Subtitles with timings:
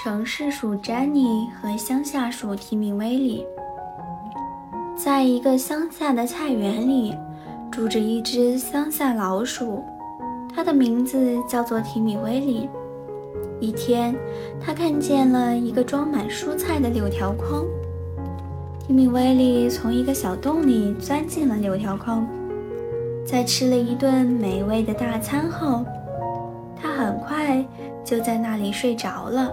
[0.00, 3.44] 城市鼠詹妮和乡下鼠提米威利。
[4.96, 7.12] 在一个乡下的菜园里，
[7.68, 9.82] 住着一只乡下老鼠，
[10.54, 12.70] 它的名字叫做提米威利。
[13.58, 14.14] 一天，
[14.64, 17.64] 他看见了一个装满蔬菜的柳条筐。
[18.78, 22.24] 提米威利从一个小洞里钻进了柳条筐，
[23.26, 25.84] 在吃了一顿美味的大餐后，
[26.80, 27.64] 他很快
[28.04, 29.52] 就在那里睡着了。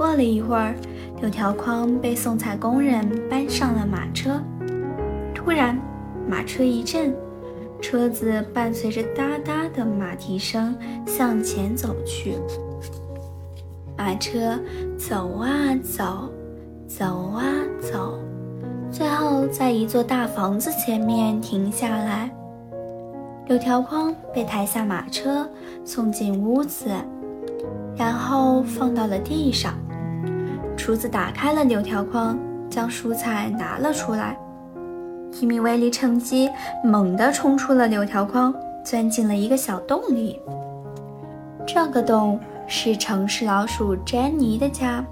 [0.00, 0.74] 过了一会儿，
[1.20, 4.40] 柳条筐被送菜工人搬上了马车。
[5.34, 5.78] 突然，
[6.26, 7.14] 马车一震，
[7.82, 10.74] 车子伴随着哒哒的马蹄声
[11.06, 12.38] 向前走去。
[13.94, 14.58] 马车
[14.96, 16.30] 走啊走，
[16.88, 17.44] 走啊
[17.82, 18.18] 走，
[18.90, 22.34] 最后在一座大房子前面停下来。
[23.48, 25.46] 柳条筐被抬下马车，
[25.84, 26.88] 送进屋子，
[27.94, 29.74] 然后放到了地上。
[30.80, 32.38] 厨子打开了柳条筐，
[32.70, 34.34] 将蔬菜拿了出来。
[35.30, 36.48] 提米威利趁机
[36.82, 40.40] 猛地冲出了柳条筐，钻进了一个小洞里。
[41.66, 42.40] 这个洞。
[42.72, 45.04] 是城市老鼠詹妮的家。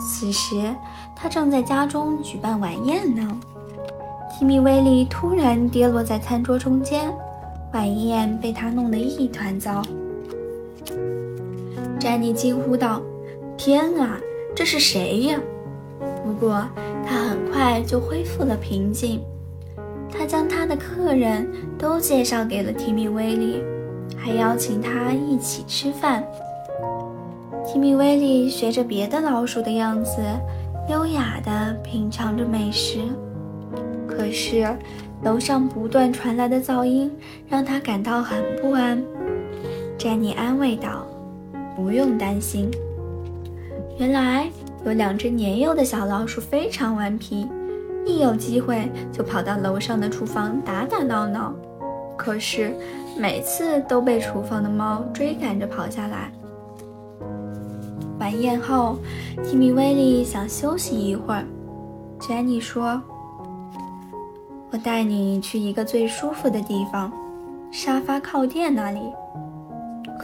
[0.00, 0.74] 此时，
[1.14, 3.40] 他正在家中举办晚宴呢。
[4.28, 7.14] 提米威利突然跌落在餐桌中间，
[7.72, 9.80] 晚宴被他弄得一团糟。
[12.00, 13.00] 詹妮惊呼道
[13.56, 14.18] ：“天啊，
[14.54, 15.40] 这是谁呀？”
[16.24, 16.66] 不过，
[17.06, 19.20] 他很快就恢复了平静。
[20.10, 23.62] 他将他的客人都介绍给了提米威利，
[24.16, 26.22] 还邀请他一起吃饭。
[27.66, 30.20] 提米威利学着别的老鼠的样子，
[30.90, 32.98] 优雅地品尝着美食。
[34.06, 34.68] 可是，
[35.22, 37.10] 楼上不断传来的噪音
[37.48, 39.02] 让他感到很不安。
[39.96, 41.06] 詹妮安慰道
[41.74, 42.70] ：“不用担心。
[43.98, 44.50] 原来
[44.84, 47.46] 有两只年幼的小老鼠非常顽皮，
[48.04, 51.54] 一有机会就跑到楼上的厨房打打闹闹。
[52.16, 52.74] 可是，
[53.18, 56.32] 每次都被厨房的猫追赶着跑下来。”
[58.18, 58.96] 晚宴后，
[59.44, 61.44] 提米威利想休息一会儿。
[62.20, 63.00] 詹妮说
[64.70, 67.12] ：“我带你去一个最舒服的地方，
[67.70, 69.00] 沙发靠垫那里。”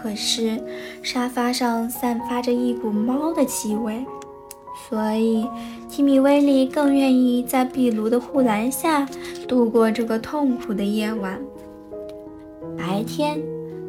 [0.00, 0.62] 可是
[1.02, 4.06] 沙发上散发着一股猫的气味，
[4.88, 5.48] 所以
[5.88, 9.04] 提米威利更愿意在壁炉的护栏下
[9.48, 11.40] 度过这个痛苦的夜晚。
[12.76, 13.38] 白天。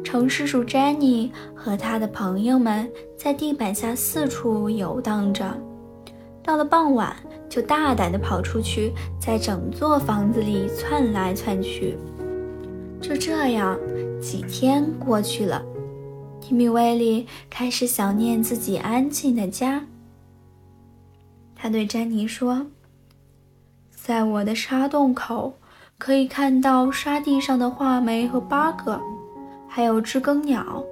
[0.02, 5.44] 城市鼠詹妮和他的朋友们在地板下四处游荡着，
[6.42, 7.14] 到了傍晚
[7.50, 11.96] 就大胆地跑出去，在整座房子里窜来窜去。
[13.00, 13.78] 就这样，
[14.20, 15.62] 几天过去了，
[16.50, 19.84] 米威利开始想念自己安静的家。
[21.54, 22.66] 他对詹妮说
[23.94, 25.54] ：“在我的沙洞口，
[25.98, 29.00] 可以看到沙地上的画眉和八哥。”
[29.68, 30.84] 还有知更鸟。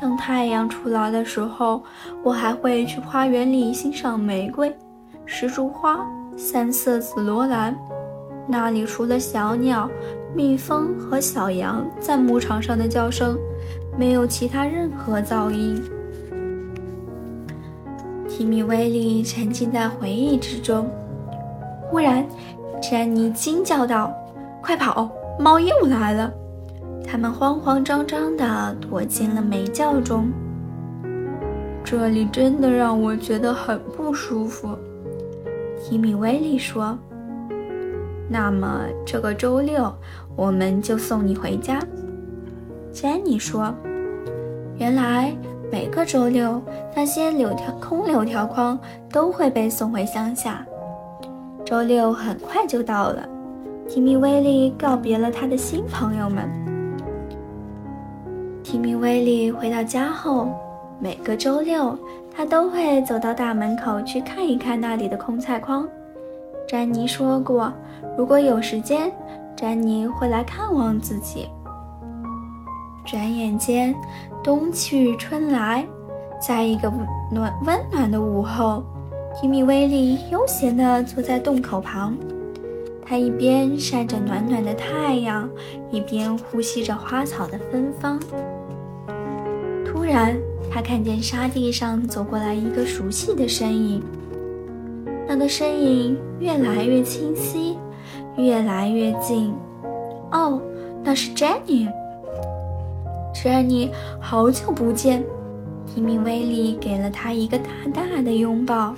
[0.00, 1.84] 等太阳出来的时候，
[2.24, 4.74] 我还会去花园里欣赏玫瑰、
[5.26, 6.04] 石竹花、
[6.36, 7.76] 三色紫罗兰。
[8.48, 9.88] 那里除了小鸟、
[10.34, 13.38] 蜜蜂和小羊在牧场上的叫声，
[14.00, 15.78] 没有其他任何噪音。
[18.26, 20.88] 提米威利沉浸在回忆之中。
[21.82, 22.26] 忽然，
[22.80, 24.10] 詹妮惊叫道
[24.64, 25.10] ：“快跑！
[25.38, 26.32] 猫又来了！”
[27.06, 30.32] 他们慌慌张张地躲进了煤窖中。
[31.84, 34.78] 这里真的让我觉得很不舒服，
[35.78, 36.98] 提米威利说。
[38.30, 39.94] 那么这个周六
[40.34, 41.78] 我们就送你回家，
[42.94, 43.74] 詹妮说。
[44.80, 45.30] 原来
[45.70, 46.58] 每个周六
[46.96, 48.80] 那些柳条空柳条筐
[49.12, 50.66] 都会被送回乡下。
[51.66, 53.28] 周六很快就到了，
[53.86, 56.48] 提米威利告别了他的新朋友们。
[58.64, 60.48] 提米威利回到家后，
[60.98, 61.94] 每个周六
[62.34, 65.86] 他都会走到大门口去看一看那里的空菜筐。
[66.66, 67.70] 詹妮说过，
[68.16, 69.12] 如果有时间，
[69.54, 71.46] 詹妮会来看望自己。
[73.10, 73.92] 转眼间，
[74.40, 75.84] 冬去春来，
[76.40, 76.88] 在一个
[77.28, 78.84] 暖温暖的午后，
[79.34, 82.16] 提米威利悠闲地坐在洞口旁，
[83.04, 85.50] 他一边晒着暖暖的太阳，
[85.90, 88.20] 一边呼吸着花草的芬芳。
[89.84, 90.36] 突然，
[90.72, 94.00] 他看见沙地上走过来一个熟悉的身影。
[95.26, 97.76] 那个身影越来越清晰，
[98.36, 99.52] 越来越近。
[100.30, 100.62] 哦，
[101.02, 101.88] 那是 Jenny。
[103.42, 103.88] Jenny，
[104.20, 105.24] 好久不见！
[105.86, 108.94] 提米威利给了他一个大大的拥抱。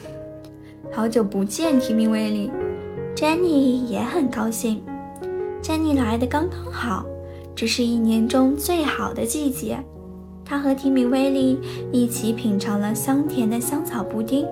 [0.90, 2.50] 好久不见，提米威利。
[3.14, 4.82] 珍妮也很高兴。
[5.62, 7.06] 珍妮来的刚刚好，
[7.54, 9.78] 这是一年中最好的季节。
[10.44, 11.60] 她和提米威利
[11.92, 14.44] 一起品尝了香甜的香草布丁。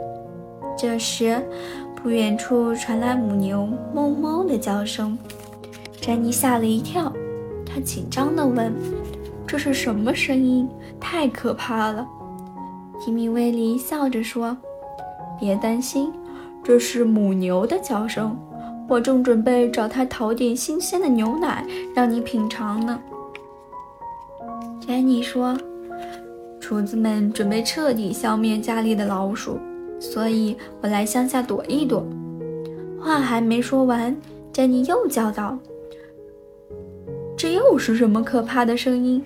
[0.79, 1.43] 这时，
[2.01, 5.19] 不远处传来母牛“哞哞”的叫声。
[6.01, 7.13] 珍妮吓了一跳，
[7.67, 8.73] 她紧张地问
[9.51, 10.69] ：“这是什么声音？
[11.01, 12.07] 太可怕了！”
[13.03, 14.57] 提米威利笑着说
[15.41, 16.13] ：“别担心，
[16.63, 18.39] 这是母牛的叫声。
[18.89, 23.01] 我正准备找它讨点新鲜的牛奶让你品尝呢。”
[24.87, 25.59] 珍妮说
[26.63, 29.59] ：“厨子们准备彻底消灭家里的老鼠，
[29.99, 32.07] 所以我来乡下躲一躲。”
[33.03, 34.17] 话还没说完，
[34.53, 35.59] 珍妮又叫道。
[37.41, 39.25] 这又是什么可怕的声音？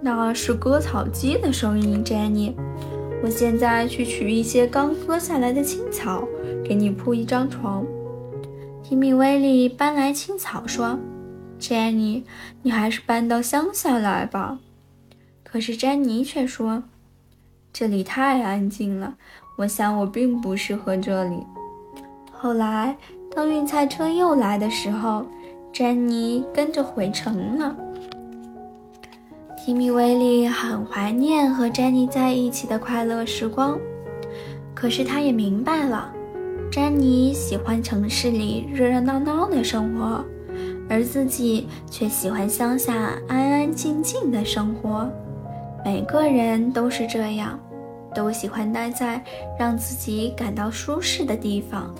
[0.00, 2.54] 那是割草机的声音，Jenny。
[3.22, 6.26] 我现在去取一些刚割下来的青草，
[6.64, 7.84] 给你铺一张床。
[8.82, 10.98] 提米威利搬来青草，说
[11.60, 12.22] ：“Jenny，
[12.62, 14.58] 你还是搬到乡下来吧。”
[15.44, 16.84] 可是詹妮却说
[17.70, 19.14] ：“这里太安静了，
[19.58, 21.36] 我想我并不适合这里。”
[22.32, 22.96] 后来，
[23.36, 25.26] 当运菜车又来的时候，
[25.74, 27.74] 詹妮跟着回城了。
[29.58, 33.76] 提米威利很怀念和詹妮在一起的快乐时光，
[34.72, 36.12] 可是他也明白了，
[36.70, 40.24] 詹妮喜欢城市里热热闹闹的生活，
[40.88, 45.10] 而自己却喜欢乡下安安静静的生活。
[45.84, 47.58] 每个人都是这样，
[48.14, 49.20] 都喜欢待在
[49.58, 51.92] 让自己感到舒适的地方。